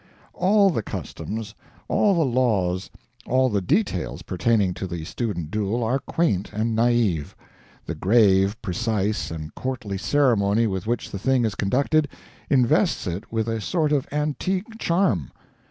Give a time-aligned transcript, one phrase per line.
[0.33, 1.53] All the customs,
[1.87, 2.89] all the laws,
[3.27, 7.35] all the details, pertaining to the student duel are quaint and naive.
[7.85, 12.07] The grave, precise, and courtly ceremony with which the thing is conducted,
[12.49, 15.29] invests it with a sort of antique charm.